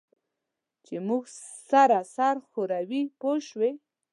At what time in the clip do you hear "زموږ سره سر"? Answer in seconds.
1.01-2.35